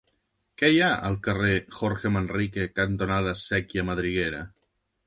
[0.61, 4.47] Què hi ha al carrer Jorge Manrique cantonada Sèquia Madriguera?